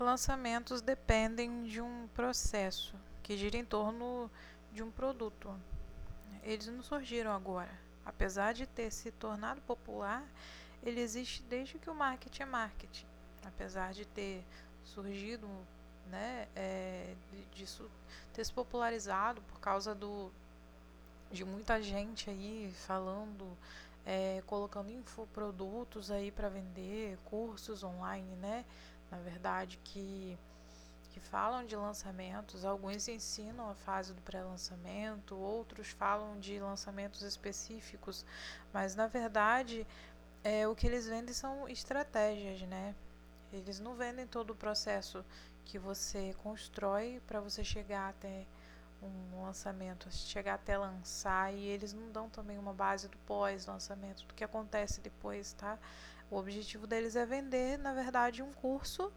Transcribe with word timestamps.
lançamentos 0.00 0.80
dependem 0.80 1.64
de 1.64 1.80
um 1.80 2.08
processo 2.14 2.94
que 3.22 3.36
gira 3.36 3.56
em 3.56 3.64
torno 3.64 4.30
de 4.72 4.82
um 4.82 4.90
produto. 4.90 5.54
Eles 6.42 6.66
não 6.66 6.82
surgiram 6.82 7.32
agora. 7.32 7.70
Apesar 8.04 8.54
de 8.54 8.66
ter 8.66 8.90
se 8.90 9.12
tornado 9.12 9.60
popular, 9.62 10.26
ele 10.82 11.00
existe 11.00 11.42
desde 11.42 11.78
que 11.78 11.90
o 11.90 11.94
marketing 11.94 12.42
é 12.42 12.46
marketing. 12.46 13.06
Apesar 13.44 13.92
de 13.92 14.06
ter 14.06 14.44
surgido, 14.84 15.48
né, 16.06 16.48
é, 16.56 17.14
disso 17.54 17.88
ter 18.32 18.44
se 18.44 18.52
popularizado 18.52 19.40
por 19.42 19.60
causa 19.60 19.94
do 19.94 20.32
de 21.30 21.44
muita 21.44 21.80
gente 21.80 22.28
aí 22.28 22.72
falando, 22.86 23.56
é, 24.04 24.42
colocando 24.46 24.90
infoprodutos 24.90 26.10
aí 26.10 26.30
para 26.32 26.48
vender, 26.48 27.16
cursos 27.24 27.84
online, 27.84 28.34
né? 28.36 28.64
Na 29.10 29.18
verdade 29.18 29.78
que 29.84 30.38
que 31.12 31.18
falam 31.18 31.66
de 31.66 31.74
lançamentos, 31.74 32.64
alguns 32.64 33.08
ensinam 33.08 33.68
a 33.68 33.74
fase 33.74 34.14
do 34.14 34.22
pré-lançamento, 34.22 35.34
outros 35.36 35.88
falam 35.88 36.38
de 36.38 36.60
lançamentos 36.60 37.22
específicos, 37.22 38.24
mas 38.72 38.94
na 38.94 39.08
verdade 39.08 39.84
é, 40.44 40.66
o 40.68 40.74
que 40.74 40.86
eles 40.86 41.06
vendem 41.08 41.34
são 41.34 41.68
estratégias, 41.68 42.62
né? 42.62 42.94
Eles 43.52 43.80
não 43.80 43.94
vendem 43.94 44.26
todo 44.26 44.50
o 44.50 44.54
processo 44.54 45.24
que 45.64 45.78
você 45.78 46.34
constrói 46.42 47.20
para 47.26 47.40
você 47.40 47.64
chegar 47.64 48.10
até 48.10 48.46
um 49.02 49.42
lançamento, 49.42 50.10
chegar 50.12 50.54
até 50.54 50.76
lançar 50.76 51.52
e 51.52 51.66
eles 51.66 51.92
não 51.92 52.10
dão 52.10 52.28
também 52.28 52.58
uma 52.58 52.72
base 52.72 53.08
do 53.08 53.16
pós-lançamento, 53.18 54.24
do 54.26 54.34
que 54.34 54.44
acontece 54.44 55.00
depois, 55.00 55.52
tá? 55.54 55.78
O 56.30 56.36
objetivo 56.36 56.86
deles 56.86 57.16
é 57.16 57.26
vender, 57.26 57.76
na 57.78 57.92
verdade, 57.92 58.42
um 58.42 58.52
curso 58.52 59.12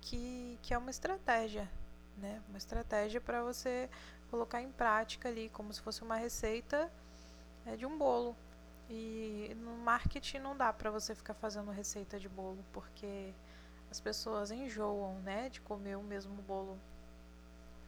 que, 0.00 0.58
que 0.62 0.72
é 0.72 0.78
uma 0.78 0.90
estratégia, 0.90 1.68
né? 2.16 2.40
Uma 2.48 2.58
estratégia 2.58 3.20
para 3.20 3.42
você 3.42 3.90
colocar 4.30 4.62
em 4.62 4.70
prática 4.70 5.28
ali, 5.28 5.48
como 5.48 5.72
se 5.72 5.80
fosse 5.80 6.02
uma 6.02 6.16
receita 6.16 6.90
é, 7.64 7.76
de 7.76 7.84
um 7.84 7.98
bolo. 7.98 8.36
E 8.88 9.56
no 9.56 9.76
marketing 9.78 10.38
não 10.38 10.56
dá 10.56 10.72
para 10.72 10.90
você 10.90 11.14
ficar 11.14 11.34
fazendo 11.34 11.72
receita 11.72 12.20
de 12.20 12.28
bolo, 12.28 12.64
porque 12.72 13.34
as 13.90 13.98
pessoas 13.98 14.52
enjoam, 14.52 15.14
né, 15.22 15.48
de 15.48 15.60
comer 15.60 15.96
o 15.96 16.02
mesmo 16.02 16.40
bolo 16.42 16.78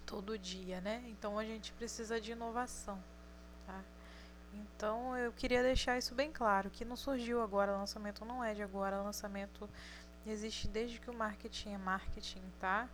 todo 0.05 0.37
dia, 0.37 0.81
né? 0.81 1.05
Então 1.06 1.39
a 1.39 1.45
gente 1.45 1.72
precisa 1.75 2.20
de 2.20 2.33
inovação, 2.33 2.98
tá? 3.67 3.84
Então 4.52 5.16
eu 5.16 5.32
queria 5.32 5.62
deixar 5.62 5.98
isso 5.98 6.14
bem 6.14 6.30
claro, 6.32 6.70
que 6.70 6.84
não 6.84 6.96
surgiu 6.96 7.42
agora, 7.42 7.74
o 7.74 7.78
lançamento 7.78 8.24
não 8.24 8.42
é 8.42 8.54
de 8.54 8.62
agora, 8.62 9.00
o 9.00 9.04
lançamento 9.04 9.68
existe 10.27 10.68
desde 10.68 11.00
que 11.00 11.10
o 11.10 11.14
marketing 11.14 11.74
é 11.74 11.78
marketing, 11.78 12.42
tá? 12.60 12.88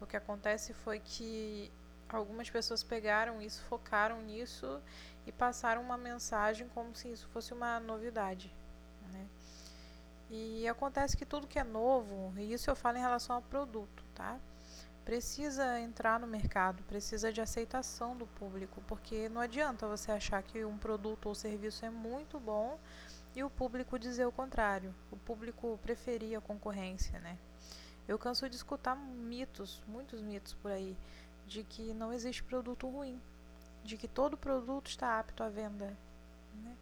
O 0.00 0.06
que 0.06 0.16
acontece 0.16 0.72
foi 0.72 1.00
que 1.00 1.70
algumas 2.08 2.48
pessoas 2.48 2.82
pegaram 2.82 3.40
isso, 3.42 3.62
focaram 3.64 4.22
nisso 4.22 4.80
e 5.26 5.32
passaram 5.32 5.82
uma 5.82 5.96
mensagem 5.96 6.68
como 6.68 6.94
se 6.94 7.10
isso 7.10 7.28
fosse 7.28 7.52
uma 7.52 7.78
novidade, 7.80 8.54
né? 9.12 9.26
E 10.30 10.68
acontece 10.68 11.16
que 11.16 11.24
tudo 11.24 11.46
que 11.46 11.58
é 11.58 11.64
novo, 11.64 12.32
e 12.36 12.52
isso 12.52 12.70
eu 12.70 12.76
falo 12.76 12.98
em 12.98 13.00
relação 13.00 13.36
ao 13.36 13.42
produto, 13.42 14.04
tá? 14.14 14.38
Precisa 15.08 15.80
entrar 15.80 16.20
no 16.20 16.26
mercado, 16.26 16.82
precisa 16.82 17.32
de 17.32 17.40
aceitação 17.40 18.14
do 18.14 18.26
público, 18.26 18.82
porque 18.86 19.26
não 19.30 19.40
adianta 19.40 19.88
você 19.88 20.12
achar 20.12 20.42
que 20.42 20.62
um 20.66 20.76
produto 20.76 21.30
ou 21.30 21.34
serviço 21.34 21.82
é 21.86 21.88
muito 21.88 22.38
bom 22.38 22.78
e 23.34 23.42
o 23.42 23.48
público 23.48 23.98
dizer 23.98 24.26
o 24.26 24.30
contrário. 24.30 24.94
O 25.10 25.16
público 25.16 25.80
preferia 25.82 26.36
a 26.36 26.42
concorrência, 26.42 27.18
né? 27.20 27.38
Eu 28.06 28.18
canso 28.18 28.50
de 28.50 28.56
escutar 28.56 28.96
mitos, 28.96 29.82
muitos 29.88 30.20
mitos 30.20 30.52
por 30.52 30.70
aí, 30.70 30.94
de 31.46 31.64
que 31.64 31.94
não 31.94 32.12
existe 32.12 32.44
produto 32.44 32.86
ruim, 32.86 33.18
de 33.82 33.96
que 33.96 34.06
todo 34.06 34.36
produto 34.36 34.88
está 34.88 35.18
apto 35.18 35.42
à 35.42 35.48
venda. 35.48 35.96
Né? 36.62 36.76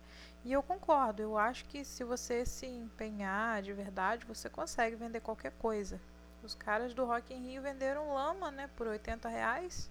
E 0.44 0.53
eu 0.53 0.65
concordo, 0.65 1.22
eu 1.22 1.38
acho 1.38 1.65
que 1.66 1.84
se 1.84 2.03
você 2.03 2.44
se 2.44 2.66
empenhar 2.66 3.62
de 3.62 3.72
verdade, 3.72 4.26
você 4.26 4.50
consegue 4.50 4.97
vender 4.97 5.20
qualquer 5.20 5.53
coisa. 5.53 6.00
Os 6.47 6.55
caras 6.55 6.95
do 6.95 7.05
Rock 7.05 7.34
in 7.34 7.45
Rio 7.45 7.61
venderam 7.61 8.15
lama, 8.15 8.53
né, 8.53 8.71
por 8.77 8.87
80 8.87 9.29
reais. 9.29 9.91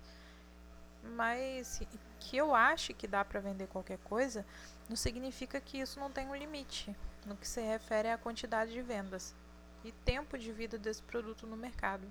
Mas 1.03 1.81
que 2.19 2.37
eu 2.37 2.55
acho 2.55 2.93
que 2.93 3.07
dá 3.07 3.23
para 3.23 3.39
vender 3.39 3.67
qualquer 3.67 3.99
coisa, 3.99 4.45
não 4.89 4.95
significa 4.95 5.59
que 5.59 5.77
isso 5.79 5.99
não 5.99 6.09
tem 6.09 6.27
um 6.27 6.35
limite 6.35 6.95
no 7.25 7.35
que 7.35 7.47
se 7.47 7.61
refere 7.61 8.09
à 8.09 8.17
quantidade 8.17 8.71
de 8.71 8.81
vendas 8.81 9.35
e 9.83 9.91
tempo 9.91 10.37
de 10.37 10.51
vida 10.51 10.77
desse 10.77 11.03
produto 11.03 11.45
no 11.45 11.57
mercado. 11.57 12.07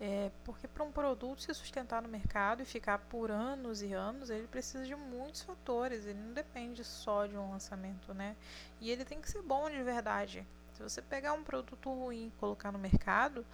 É, 0.00 0.30
porque 0.44 0.66
para 0.66 0.82
um 0.82 0.90
produto 0.90 1.42
se 1.42 1.54
sustentar 1.54 2.00
no 2.00 2.08
mercado 2.08 2.62
e 2.62 2.64
ficar 2.64 2.98
por 2.98 3.30
anos 3.30 3.82
e 3.82 3.92
anos, 3.92 4.30
ele 4.30 4.46
precisa 4.48 4.84
de 4.84 4.96
muitos 4.96 5.42
fatores, 5.42 6.06
ele 6.06 6.18
não 6.18 6.32
depende 6.32 6.82
só 6.82 7.26
de 7.26 7.36
um 7.36 7.50
lançamento, 7.50 8.14
né? 8.14 8.34
E 8.80 8.90
ele 8.90 9.04
tem 9.04 9.20
que 9.20 9.30
ser 9.30 9.42
bom 9.42 9.70
de 9.70 9.82
verdade. 9.82 10.46
Se 10.82 10.96
você 10.96 11.02
pegar 11.02 11.32
um 11.32 11.44
produto 11.44 11.88
ruim 11.88 12.26
e 12.26 12.40
colocar 12.40 12.72
no 12.72 12.78
mercado, 12.78 13.46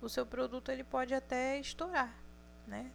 o 0.00 0.08
seu 0.08 0.24
produto 0.24 0.72
ele 0.72 0.82
pode 0.82 1.12
até 1.12 1.58
estourar, 1.58 2.10
né? 2.66 2.90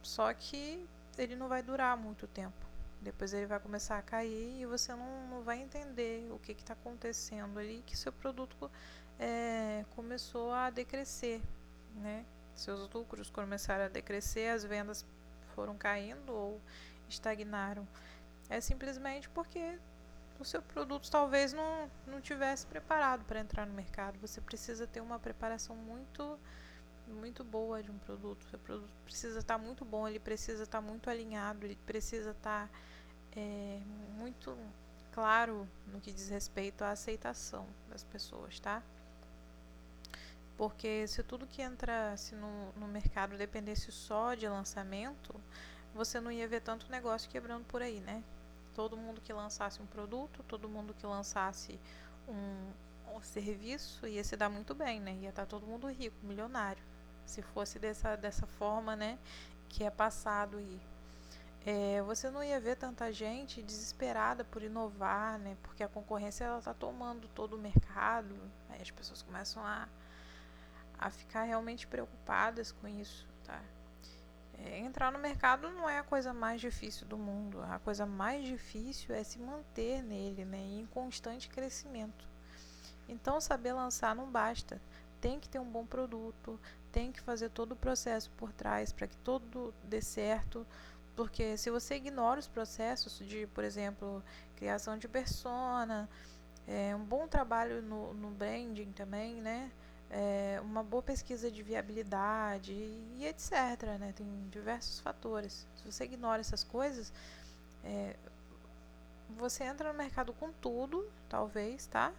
Só 0.00 0.32
que 0.32 0.86
ele 1.18 1.34
não 1.34 1.48
vai 1.48 1.60
durar 1.60 1.96
muito 1.96 2.28
tempo. 2.28 2.54
Depois 3.00 3.34
ele 3.34 3.46
vai 3.46 3.58
começar 3.58 3.98
a 3.98 4.02
cair 4.02 4.60
e 4.60 4.64
você 4.64 4.94
não, 4.94 5.26
não 5.26 5.42
vai 5.42 5.60
entender 5.60 6.30
o 6.30 6.38
que 6.38 6.52
está 6.52 6.74
acontecendo 6.74 7.58
ali, 7.58 7.82
que 7.84 7.96
seu 7.96 8.12
produto 8.12 8.70
é, 9.18 9.84
começou 9.96 10.52
a 10.52 10.70
decrescer, 10.70 11.42
né? 11.96 12.24
Seus 12.54 12.88
lucros 12.94 13.28
começaram 13.28 13.86
a 13.86 13.88
decrescer, 13.88 14.52
as 14.52 14.62
vendas 14.62 15.04
foram 15.52 15.76
caindo 15.76 16.32
ou 16.32 16.60
estagnaram. 17.08 17.88
É 18.48 18.60
simplesmente 18.60 19.28
porque 19.30 19.80
o 20.38 20.44
seu 20.44 20.60
produto 20.60 21.10
talvez 21.10 21.52
não, 21.52 21.90
não 22.06 22.20
tivesse 22.20 22.66
preparado 22.66 23.24
para 23.24 23.40
entrar 23.40 23.66
no 23.66 23.72
mercado. 23.72 24.18
Você 24.20 24.40
precisa 24.40 24.86
ter 24.86 25.00
uma 25.00 25.18
preparação 25.18 25.76
muito 25.76 26.38
muito 27.06 27.44
boa 27.44 27.82
de 27.82 27.90
um 27.90 27.98
produto. 27.98 28.42
O 28.42 28.50
seu 28.50 28.58
produto 28.58 28.90
precisa 29.04 29.38
estar 29.38 29.58
tá 29.58 29.62
muito 29.62 29.84
bom, 29.84 30.08
ele 30.08 30.18
precisa 30.18 30.62
estar 30.62 30.80
tá 30.80 30.86
muito 30.86 31.10
alinhado, 31.10 31.66
ele 31.66 31.76
precisa 31.86 32.30
estar 32.30 32.68
tá, 32.68 32.74
é, 33.36 33.80
muito 34.16 34.56
claro 35.12 35.68
no 35.86 36.00
que 36.00 36.12
diz 36.12 36.28
respeito 36.28 36.82
à 36.82 36.90
aceitação 36.90 37.66
das 37.88 38.02
pessoas, 38.02 38.58
tá? 38.58 38.82
Porque 40.56 41.06
se 41.06 41.22
tudo 41.22 41.46
que 41.46 41.62
entrasse 41.62 42.34
no, 42.34 42.72
no 42.72 42.86
mercado 42.86 43.36
dependesse 43.36 43.90
só 43.90 44.34
de 44.34 44.48
lançamento, 44.48 45.34
você 45.94 46.20
não 46.20 46.30
ia 46.30 46.46
ver 46.48 46.60
tanto 46.60 46.90
negócio 46.90 47.30
quebrando 47.30 47.64
por 47.64 47.82
aí, 47.82 48.00
né? 48.00 48.22
Todo 48.74 48.96
mundo 48.96 49.20
que 49.20 49.32
lançasse 49.32 49.80
um 49.80 49.86
produto, 49.86 50.42
todo 50.48 50.68
mundo 50.68 50.94
que 50.94 51.06
lançasse 51.06 51.78
um, 52.28 53.16
um 53.16 53.20
serviço 53.22 54.06
ia 54.06 54.24
se 54.24 54.36
dar 54.36 54.48
muito 54.48 54.74
bem, 54.74 55.00
né? 55.00 55.14
Ia 55.20 55.30
estar 55.30 55.42
tá 55.42 55.46
todo 55.46 55.66
mundo 55.66 55.86
rico, 55.88 56.16
milionário. 56.22 56.82
Se 57.24 57.40
fosse 57.42 57.78
dessa, 57.78 58.16
dessa 58.16 58.46
forma, 58.46 58.96
né? 58.96 59.18
Que 59.68 59.84
é 59.84 59.90
passado 59.90 60.58
aí. 60.58 60.80
É, 61.66 62.02
você 62.02 62.28
não 62.30 62.44
ia 62.44 62.60
ver 62.60 62.76
tanta 62.76 63.10
gente 63.10 63.62
desesperada 63.62 64.44
por 64.44 64.62
inovar, 64.62 65.38
né? 65.38 65.56
Porque 65.62 65.82
a 65.82 65.88
concorrência 65.88 66.44
ela 66.44 66.58
está 66.58 66.74
tomando 66.74 67.26
todo 67.28 67.56
o 67.56 67.58
mercado. 67.58 68.34
Aí 68.68 68.82
as 68.82 68.90
pessoas 68.90 69.22
começam 69.22 69.64
a 69.64 69.88
a 70.98 71.10
ficar 71.10 71.42
realmente 71.42 71.86
preocupadas 71.86 72.72
com 72.72 72.88
isso, 72.88 73.26
tá? 73.44 73.60
É, 74.58 74.78
entrar 74.78 75.10
no 75.12 75.18
mercado 75.18 75.70
não 75.70 75.88
é 75.88 75.98
a 75.98 76.02
coisa 76.02 76.32
mais 76.32 76.60
difícil 76.60 77.06
do 77.06 77.18
mundo. 77.18 77.60
A 77.62 77.78
coisa 77.78 78.06
mais 78.06 78.44
difícil 78.44 79.14
é 79.14 79.22
se 79.24 79.38
manter 79.38 80.02
nele, 80.02 80.44
né? 80.44 80.58
Em 80.58 80.86
constante 80.86 81.48
crescimento. 81.48 82.26
Então, 83.08 83.40
saber 83.40 83.72
lançar 83.72 84.14
não 84.14 84.30
basta. 84.30 84.80
Tem 85.20 85.40
que 85.40 85.48
ter 85.48 85.58
um 85.58 85.70
bom 85.70 85.86
produto, 85.86 86.60
tem 86.92 87.10
que 87.10 87.20
fazer 87.20 87.48
todo 87.50 87.72
o 87.72 87.76
processo 87.76 88.30
por 88.32 88.52
trás 88.52 88.92
para 88.92 89.06
que 89.06 89.16
tudo 89.18 89.74
dê 89.82 90.00
certo. 90.00 90.66
Porque 91.16 91.56
se 91.56 91.70
você 91.70 91.96
ignora 91.96 92.40
os 92.40 92.48
processos 92.48 93.18
de, 93.18 93.46
por 93.48 93.64
exemplo, 93.64 94.22
criação 94.56 94.98
de 94.98 95.08
persona, 95.08 96.08
é, 96.66 96.94
um 96.94 97.04
bom 97.04 97.28
trabalho 97.28 97.82
no, 97.82 98.14
no 98.14 98.30
branding 98.30 98.92
também, 98.92 99.40
né? 99.40 99.70
É, 100.14 100.60
uma 100.62 100.84
boa 100.84 101.02
pesquisa 101.02 101.50
de 101.50 101.60
viabilidade 101.60 102.72
e, 102.72 103.26
etc. 103.26 103.50
Né? 103.98 104.12
Tem 104.14 104.26
diversos 104.48 105.00
fatores. 105.00 105.66
Se 105.74 105.90
você 105.90 106.04
ignora 106.04 106.40
essas 106.40 106.62
coisas, 106.62 107.12
é, 107.82 108.14
você 109.30 109.64
entra 109.64 109.92
no 109.92 109.98
mercado 109.98 110.32
com 110.32 110.52
tudo, 110.52 111.10
talvez, 111.28 111.86
tá? 111.86 112.12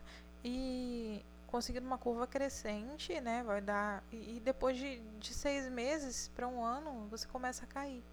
E 0.43 1.23
conseguindo 1.47 1.87
uma 1.87 1.97
curva 1.97 2.27
crescente, 2.27 3.19
né? 3.21 3.41
Vai 3.43 3.61
dar. 3.61 4.03
E, 4.11 4.35
e 4.35 4.39
depois 4.41 4.77
de, 4.77 4.99
de 5.17 5.33
seis 5.33 5.69
meses 5.69 6.29
para 6.35 6.49
um 6.49 6.61
ano, 6.61 7.07
você 7.09 7.25
começa 7.25 7.63
a 7.63 7.67
cair. 7.67 8.03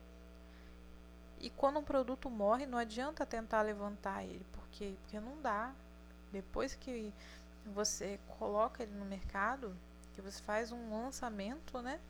E 1.41 1.51
quando 1.51 1.81
um 1.81 1.85
produto 1.85 2.31
morre, 2.31 2.67
não 2.67 2.79
adianta 2.79 3.27
tentar 3.27 3.63
levantar 3.63 4.23
ele, 4.23 4.47
porque, 4.53 4.95
porque 5.03 5.19
não 5.19 5.41
dá. 5.43 5.75
Depois 6.31 6.77
que 6.77 7.13
você 7.67 8.19
coloca 8.39 8.83
ele 8.83 8.95
no 8.95 9.05
mercado, 9.05 9.77
que 10.15 10.21
você 10.21 10.43
faz 10.43 10.73
um 10.73 10.91
lançamento, 10.91 11.81
né? 11.81 12.01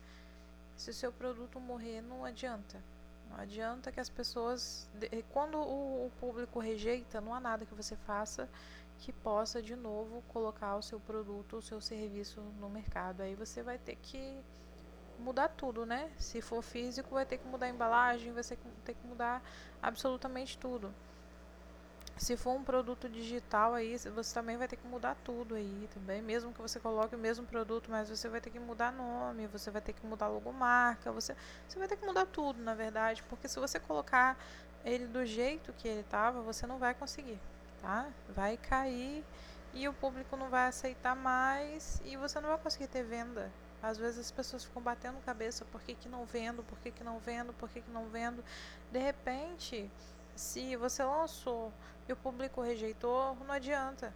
Se 0.75 0.89
o 0.89 0.93
seu 0.93 1.11
produto 1.11 1.59
morrer, 1.59 2.01
não 2.01 2.25
adianta. 2.25 2.81
Não 3.29 3.37
adianta 3.37 3.91
que 3.91 3.99
as 3.99 4.09
pessoas. 4.09 4.89
Quando 5.31 5.57
o 5.57 6.11
público 6.19 6.59
rejeita, 6.59 7.21
não 7.21 7.33
há 7.33 7.39
nada 7.39 7.65
que 7.65 7.73
você 7.73 7.95
faça 7.95 8.49
que 8.99 9.11
possa 9.11 9.61
de 9.61 9.75
novo 9.75 10.23
colocar 10.29 10.75
o 10.75 10.81
seu 10.81 10.99
produto, 10.99 11.57
o 11.57 11.61
seu 11.61 11.81
serviço 11.81 12.39
no 12.59 12.69
mercado. 12.69 13.21
Aí 13.21 13.35
você 13.35 13.61
vai 13.61 13.77
ter 13.77 13.97
que 13.97 14.39
mudar 15.19 15.49
tudo, 15.49 15.85
né? 15.85 16.11
Se 16.17 16.41
for 16.41 16.61
físico, 16.61 17.15
vai 17.15 17.25
ter 17.25 17.37
que 17.37 17.47
mudar 17.47 17.65
a 17.65 17.69
embalagem, 17.69 18.31
vai 18.31 18.43
ter 18.43 18.93
que 18.93 19.07
mudar 19.07 19.43
absolutamente 19.81 20.57
tudo. 20.57 20.93
Se 22.17 22.37
for 22.37 22.51
um 22.51 22.63
produto 22.63 23.09
digital 23.09 23.73
aí, 23.73 23.97
você 23.97 24.33
também 24.33 24.55
vai 24.55 24.67
ter 24.67 24.75
que 24.75 24.87
mudar 24.87 25.15
tudo 25.23 25.55
aí 25.55 25.89
também, 25.93 26.21
mesmo 26.21 26.53
que 26.53 26.61
você 26.61 26.79
coloque 26.79 27.15
o 27.15 27.19
mesmo 27.19 27.45
produto, 27.45 27.89
mas 27.89 28.07
você 28.09 28.29
vai 28.29 28.39
ter 28.39 28.51
que 28.51 28.59
mudar 28.59 28.91
nome, 28.91 29.47
você 29.47 29.71
vai 29.71 29.81
ter 29.81 29.93
que 29.93 30.05
mudar 30.05 30.27
logomarca, 30.27 31.11
você, 31.11 31.35
você 31.67 31.79
vai 31.79 31.87
ter 31.87 31.97
que 31.97 32.05
mudar 32.05 32.25
tudo, 32.27 32.61
na 32.61 32.75
verdade, 32.75 33.23
porque 33.23 33.47
se 33.47 33.59
você 33.59 33.79
colocar 33.79 34.37
ele 34.85 35.07
do 35.07 35.25
jeito 35.25 35.73
que 35.73 35.87
ele 35.87 36.01
estava, 36.01 36.41
você 36.41 36.67
não 36.67 36.77
vai 36.77 36.93
conseguir, 36.93 37.39
tá? 37.81 38.07
Vai 38.29 38.57
cair 38.57 39.23
e 39.73 39.87
o 39.87 39.93
público 39.93 40.37
não 40.37 40.49
vai 40.49 40.67
aceitar 40.67 41.15
mais 41.15 41.99
e 42.05 42.15
você 42.15 42.39
não 42.39 42.49
vai 42.49 42.57
conseguir 42.59 42.87
ter 42.87 43.03
venda. 43.03 43.51
Às 43.81 43.97
vezes 43.97 44.19
as 44.19 44.31
pessoas 44.31 44.63
ficam 44.63 44.81
batendo 44.81 45.17
cabeça, 45.25 45.65
por 45.65 45.81
que, 45.81 45.95
que 45.95 46.07
não 46.07 46.25
vendo, 46.25 46.63
por 46.63 46.77
que, 46.79 46.91
que 46.91 47.03
não 47.03 47.19
vendo, 47.19 47.51
por 47.53 47.69
que, 47.69 47.81
que 47.81 47.91
não 47.91 48.07
vendo. 48.07 48.41
De 48.91 48.99
repente, 48.99 49.91
se 50.35 50.75
você 50.75 51.03
lançou 51.03 51.71
e 52.07 52.13
o 52.13 52.17
público 52.17 52.61
rejeitou, 52.61 53.35
não 53.35 53.51
adianta. 53.51 54.13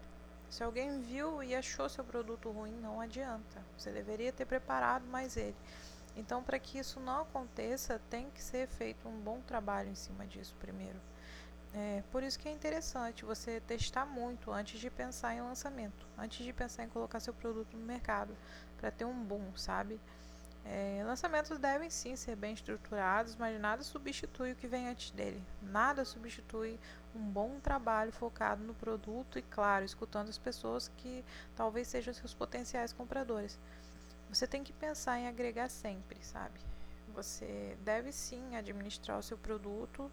Se 0.49 0.63
alguém 0.63 1.01
viu 1.01 1.43
e 1.43 1.53
achou 1.55 1.89
seu 1.89 2.03
produto 2.03 2.49
ruim, 2.49 2.71
não 2.81 3.01
adianta. 3.01 3.61
Você 3.77 3.91
deveria 3.91 4.31
ter 4.31 4.45
preparado 4.45 5.05
mais 5.07 5.35
ele. 5.35 5.55
Então, 6.15 6.41
para 6.41 6.57
que 6.57 6.79
isso 6.79 6.99
não 6.99 7.21
aconteça, 7.21 8.01
tem 8.09 8.29
que 8.31 8.41
ser 8.41 8.67
feito 8.67 9.07
um 9.07 9.19
bom 9.19 9.39
trabalho 9.41 9.89
em 9.89 9.95
cima 9.95 10.25
disso 10.25 10.55
primeiro. 10.59 10.99
É, 11.73 12.01
por 12.11 12.23
isso 12.23 12.39
que 12.39 12.47
é 12.47 12.51
interessante 12.51 13.25
você 13.25 13.59
testar 13.59 14.05
muito 14.05 14.51
antes 14.51 14.79
de 14.79 14.89
pensar 14.89 15.35
em 15.35 15.41
lançamento, 15.41 16.07
antes 16.17 16.43
de 16.43 16.51
pensar 16.51 16.83
em 16.83 16.89
colocar 16.89 17.19
seu 17.19 17.33
produto 17.33 17.77
no 17.77 17.85
mercado, 17.85 18.35
para 18.77 18.89
ter 18.89 19.05
um 19.05 19.23
boom, 19.23 19.55
sabe? 19.55 19.99
É, 20.69 21.01
lançamentos 21.05 21.57
devem 21.57 21.89
sim 21.89 22.15
ser 22.17 22.35
bem 22.35 22.53
estruturados, 22.53 23.35
mas 23.35 23.59
nada 23.59 23.83
substitui 23.83 24.51
o 24.51 24.55
que 24.55 24.67
vem 24.67 24.89
antes 24.89 25.11
dele. 25.11 25.41
Nada 25.61 26.03
substitui 26.03 26.77
um 27.15 27.21
bom 27.21 27.57
trabalho 27.61 28.11
focado 28.11 28.63
no 28.63 28.73
produto 28.73 29.39
e, 29.39 29.41
claro, 29.41 29.85
escutando 29.85 30.27
as 30.27 30.37
pessoas 30.37 30.91
que 30.97 31.23
talvez 31.55 31.87
sejam 31.87 32.13
seus 32.13 32.33
potenciais 32.33 32.91
compradores. 32.91 33.57
Você 34.29 34.45
tem 34.45 34.61
que 34.61 34.73
pensar 34.73 35.17
em 35.17 35.27
agregar 35.27 35.69
sempre, 35.69 36.17
sabe? 36.21 36.59
Você 37.15 37.77
deve 37.85 38.11
sim 38.11 38.57
administrar 38.57 39.17
o 39.17 39.23
seu 39.23 39.37
produto, 39.37 40.11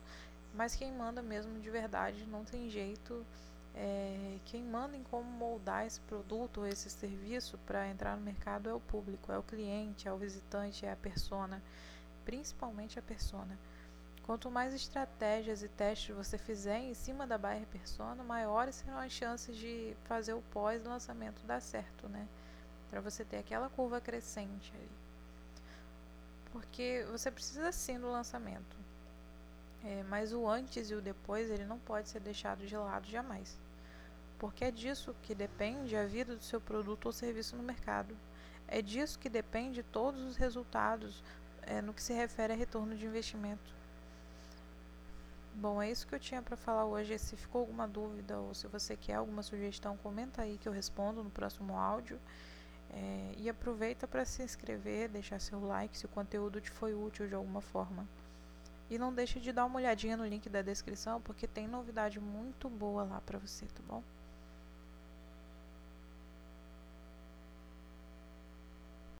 mas 0.54 0.76
quem 0.76 0.92
manda 0.92 1.20
mesmo 1.20 1.60
de 1.60 1.68
verdade 1.68 2.24
não 2.26 2.44
tem 2.44 2.70
jeito 2.70 3.26
é, 3.76 4.38
quem 4.44 4.62
manda 4.62 4.96
em 4.96 5.02
como 5.02 5.28
moldar 5.28 5.84
esse 5.84 6.00
produto 6.02 6.58
ou 6.58 6.66
esse 6.66 6.88
serviço 6.88 7.58
para 7.66 7.88
entrar 7.88 8.16
no 8.16 8.22
mercado 8.22 8.68
é 8.68 8.74
o 8.74 8.78
público, 8.78 9.32
é 9.32 9.38
o 9.38 9.42
cliente, 9.42 10.06
é 10.06 10.12
o 10.12 10.16
visitante, 10.16 10.86
é 10.86 10.92
a 10.92 10.96
persona, 10.96 11.60
principalmente 12.24 12.98
a 12.98 13.02
persona. 13.02 13.58
Quanto 14.22 14.50
mais 14.50 14.72
estratégias 14.72 15.62
e 15.62 15.68
testes 15.68 16.14
você 16.14 16.38
fizer 16.38 16.78
em 16.78 16.94
cima 16.94 17.26
da 17.26 17.36
buyer 17.36 17.66
persona, 17.66 18.22
maiores 18.22 18.76
serão 18.76 18.98
as 18.98 19.12
chances 19.12 19.56
de 19.56 19.94
fazer 20.04 20.34
o 20.34 20.42
pós-lançamento 20.52 21.44
dar 21.44 21.60
certo, 21.60 22.08
né? 22.08 22.26
Para 22.88 23.00
você 23.00 23.24
ter 23.24 23.38
aquela 23.38 23.68
curva 23.68 24.00
crescente 24.00 24.72
ali. 24.74 24.88
Porque 26.52 27.04
você 27.10 27.30
precisa 27.30 27.72
sim 27.72 27.98
do 27.98 28.10
lançamento. 28.10 28.76
É, 29.84 30.02
mas 30.04 30.32
o 30.32 30.48
antes 30.48 30.90
e 30.90 30.94
o 30.94 31.02
depois 31.02 31.50
ele 31.50 31.66
não 31.66 31.78
pode 31.78 32.08
ser 32.08 32.20
deixado 32.20 32.64
de 32.66 32.74
lado 32.74 33.06
jamais 33.06 33.63
porque 34.44 34.66
é 34.66 34.70
disso 34.70 35.16
que 35.22 35.34
depende 35.34 35.96
a 35.96 36.04
vida 36.04 36.36
do 36.36 36.42
seu 36.44 36.60
produto 36.60 37.06
ou 37.06 37.12
serviço 37.14 37.56
no 37.56 37.62
mercado. 37.62 38.14
É 38.68 38.82
disso 38.82 39.18
que 39.18 39.30
depende 39.30 39.82
todos 39.82 40.20
os 40.20 40.36
resultados 40.36 41.24
é, 41.62 41.80
no 41.80 41.94
que 41.94 42.02
se 42.02 42.12
refere 42.12 42.52
a 42.52 42.56
retorno 42.56 42.94
de 42.94 43.06
investimento. 43.06 43.74
Bom, 45.54 45.80
é 45.80 45.90
isso 45.90 46.06
que 46.06 46.14
eu 46.14 46.20
tinha 46.20 46.42
para 46.42 46.58
falar 46.58 46.84
hoje. 46.84 47.18
Se 47.18 47.36
ficou 47.36 47.62
alguma 47.62 47.88
dúvida 47.88 48.38
ou 48.38 48.52
se 48.52 48.66
você 48.66 48.94
quer 48.98 49.14
alguma 49.14 49.42
sugestão, 49.42 49.96
comenta 49.96 50.42
aí 50.42 50.58
que 50.58 50.68
eu 50.68 50.72
respondo 50.74 51.24
no 51.24 51.30
próximo 51.30 51.78
áudio. 51.78 52.20
É, 52.92 53.34
e 53.38 53.48
aproveita 53.48 54.06
para 54.06 54.26
se 54.26 54.42
inscrever, 54.42 55.08
deixar 55.08 55.40
seu 55.40 55.58
like 55.64 55.96
se 55.96 56.04
o 56.04 56.10
conteúdo 56.10 56.60
te 56.60 56.70
foi 56.70 56.92
útil 56.92 57.26
de 57.26 57.34
alguma 57.34 57.62
forma. 57.62 58.06
E 58.90 58.98
não 58.98 59.10
deixe 59.10 59.40
de 59.40 59.52
dar 59.52 59.64
uma 59.64 59.76
olhadinha 59.76 60.18
no 60.18 60.26
link 60.26 60.50
da 60.50 60.60
descrição, 60.60 61.18
porque 61.22 61.46
tem 61.46 61.66
novidade 61.66 62.20
muito 62.20 62.68
boa 62.68 63.04
lá 63.04 63.22
para 63.22 63.38
você, 63.38 63.64
tá 63.64 63.80
bom? 63.88 64.02